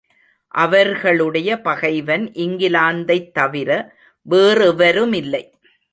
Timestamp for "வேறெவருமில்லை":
4.29-5.51